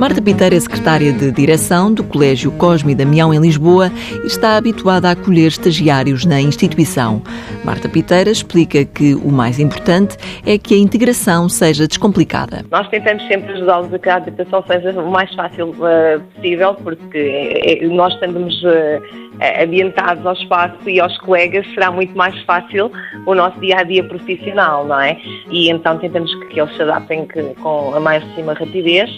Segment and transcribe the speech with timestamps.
[0.00, 3.92] Marta Piteira é secretária de direção do Colégio Cosme e Damião em Lisboa
[4.24, 7.20] e está habituada a acolher estagiários na instituição.
[7.62, 10.16] Marta Piteira explica que o mais importante
[10.46, 12.64] é que a integração seja descomplicada.
[12.70, 17.82] Nós tentamos sempre ajudá-los a que a adaptação seja o mais fácil uh, possível, porque
[17.82, 19.30] eh, nós estamos uh,
[19.62, 22.90] ambientados ao espaço e aos colegas, será muito mais fácil
[23.26, 25.18] o nosso dia a dia profissional, não é?
[25.50, 27.28] E então tentamos que eles se adaptem
[27.60, 29.10] com a máxima rapidez,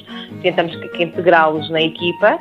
[0.43, 2.39] tentamos que integrá-los na equipa,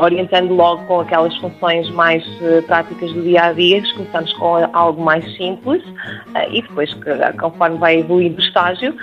[0.00, 5.02] orientando logo com aquelas funções mais uh, práticas do dia a dia, começamos com algo
[5.02, 5.82] mais simples
[6.50, 6.94] e depois,
[7.38, 8.94] conforme vai evoluindo o estágio,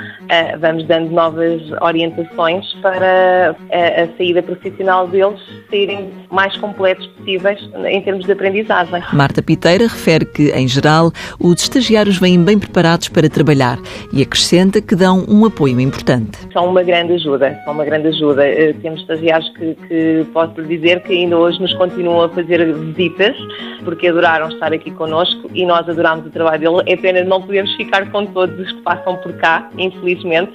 [0.59, 5.39] vamos dando novas orientações para a saída profissional deles
[5.69, 9.03] serem mais completos possíveis em termos de aprendizagem.
[9.13, 13.77] Marta Piteira refere que, em geral, os estagiários vêm bem preparados para trabalhar
[14.13, 16.37] e acrescenta que dão um apoio importante.
[16.53, 18.43] São uma grande ajuda, são uma grande ajuda.
[18.81, 23.35] Temos estagiários que, que posso lhe dizer que ainda hoje nos continuam a fazer visitas,
[23.83, 26.91] porque adoraram estar aqui connosco e nós adoramos o trabalho dele.
[26.91, 30.53] É pena não podemos ficar com todos os que passam por cá, infelizmente,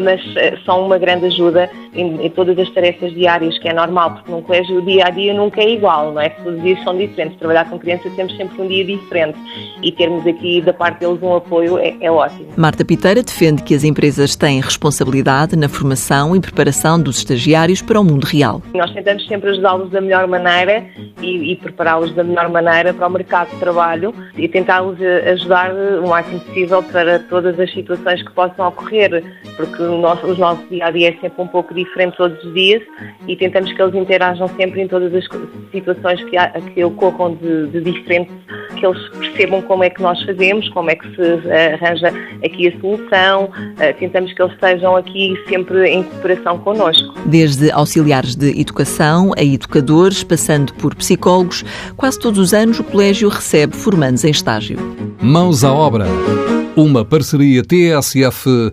[0.00, 4.14] mas eh, são uma grande ajuda em, em todas as tarefas diárias, que é normal,
[4.14, 6.28] porque num colégio o dia a dia nunca é igual, não é?
[6.28, 7.38] Todos os dias são diferentes.
[7.38, 9.38] Trabalhar com crianças temos sempre um dia diferente
[9.82, 12.46] e termos aqui da parte deles um apoio é, é ótimo.
[12.56, 18.00] Marta Piteira defende que as empresas têm responsabilidade na formação e preparação dos estagiários para
[18.00, 18.62] o mundo real.
[18.74, 20.84] Nós tentamos tentamos sempre ajudá-los da melhor maneira
[21.20, 26.08] e, e prepará-los da melhor maneira para o mercado de trabalho e tentá-los ajudar o
[26.08, 29.22] máximo possível para todas as situações que possam ocorrer,
[29.56, 32.54] porque o nosso, o nosso dia a dia é sempre um pouco diferente todos os
[32.54, 32.82] dias
[33.26, 35.24] e tentamos que eles interajam sempre em todas as
[35.72, 38.30] situações que, há, que ocorram de, de diferente,
[38.76, 42.08] que eles percebam como é que nós fazemos, como é que se arranja
[42.44, 47.14] aqui a solução, eh, tentamos que eles estejam aqui sempre em cooperação connosco.
[47.26, 51.64] Desde auxiliares de educação a educadores, passando por psicólogos,
[51.96, 54.78] quase todos os anos o colégio recebe formandos em estágio.
[55.20, 56.06] Mãos à obra.
[56.76, 58.70] Uma parceria TSF-IEFP.